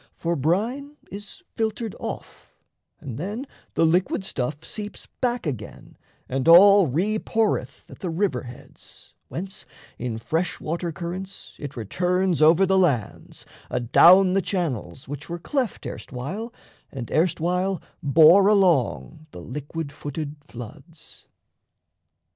For 0.15 0.35
brine 0.35 0.97
is 1.11 1.43
filtered 1.55 1.95
off, 1.99 2.55
And 2.99 3.19
then 3.19 3.45
the 3.75 3.85
liquid 3.85 4.23
stuff 4.25 4.65
seeps 4.65 5.05
back 5.05 5.45
again 5.45 5.95
And 6.27 6.47
all 6.47 6.87
re 6.87 7.19
poureth 7.19 7.87
at 7.87 7.99
the 7.99 8.09
river 8.09 8.41
heads, 8.41 9.13
Whence 9.27 9.67
in 9.99 10.17
fresh 10.17 10.59
water 10.59 10.91
currents 10.91 11.53
it 11.59 11.77
returns 11.77 12.41
Over 12.41 12.65
the 12.65 12.79
lands, 12.79 13.45
adown 13.69 14.33
the 14.33 14.41
channels 14.41 15.07
which 15.07 15.29
Were 15.29 15.37
cleft 15.37 15.85
erstwhile 15.85 16.51
and 16.91 17.11
erstwhile 17.11 17.79
bore 18.01 18.47
along 18.47 19.27
The 19.29 19.41
liquid 19.41 19.91
footed 19.91 20.35
floods. 20.47 21.27